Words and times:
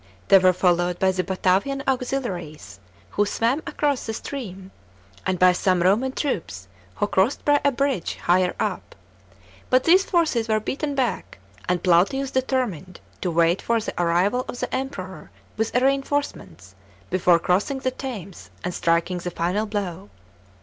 The)' 0.29 0.39
were 0.39 0.51
followed 0.51 0.97
by 0.97 1.11
the 1.11 1.23
Batavian 1.23 1.83
auxiliaries, 1.87 2.79
who 3.11 3.23
swam 3.27 3.59
across 3.67 4.07
the 4.07 4.15
stream, 4.15 4.71
and 5.27 5.37
by 5.37 5.51
some 5.51 5.83
Roman 5.83 6.11
troops 6.11 6.67
who 6.95 7.05
crossed 7.05 7.45
by 7.45 7.61
a 7.63 7.71
bridge 7.71 8.15
higher 8.15 8.55
up; 8.59 8.95
but 9.69 9.83
these 9.83 10.03
forces 10.03 10.47
were 10.47 10.59
beaten 10.59 10.95
back, 10.95 11.37
and 11.69 11.83
Plautius 11.83 12.31
determined 12.31 12.99
to 13.21 13.29
wait 13.29 13.61
for 13.61 13.79
the 13.79 13.93
arrival 14.01 14.43
of 14.47 14.59
the 14.59 14.73
Emperor 14.75 15.29
with 15.55 15.75
reinforcements 15.75 16.73
before 17.11 17.37
crossing 17.37 17.77
the 17.77 17.91
Thames 17.91 18.49
and 18.63 18.73
striking 18.73 19.19
the 19.19 19.29
final 19.29 19.67
blow. 19.67 20.09